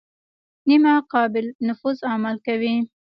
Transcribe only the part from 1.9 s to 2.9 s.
عمل کوي.